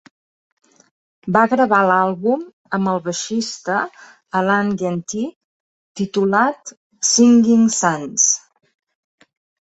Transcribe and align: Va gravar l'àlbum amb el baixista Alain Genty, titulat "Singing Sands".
Va 1.33 1.41
gravar 1.49 1.81
l'àlbum 1.89 2.45
amb 2.77 2.89
el 2.93 3.01
baixista 3.07 3.75
Alain 4.39 4.71
Genty, 4.79 5.21
titulat 6.01 6.73
"Singing 7.11 7.69
Sands". 7.77 8.25